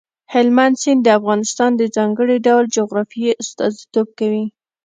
هلمند 0.33 0.75
سیند 0.81 1.01
د 1.03 1.07
افغانستان 1.19 1.71
د 1.77 1.81
ځانګړي 1.95 2.37
ډول 2.47 2.65
جغرافیې 2.77 3.31
استازیتوب 3.41 4.07
کوي. 4.19 4.45